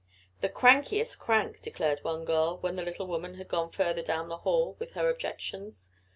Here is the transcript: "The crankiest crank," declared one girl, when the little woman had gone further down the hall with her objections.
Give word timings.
"The 0.39 0.49
crankiest 0.49 1.19
crank," 1.19 1.61
declared 1.61 1.99
one 2.03 2.25
girl, 2.25 2.57
when 2.57 2.75
the 2.75 2.81
little 2.81 3.05
woman 3.05 3.35
had 3.35 3.47
gone 3.47 3.69
further 3.69 4.01
down 4.01 4.29
the 4.29 4.37
hall 4.37 4.75
with 4.79 4.93
her 4.93 5.07
objections. 5.07 5.91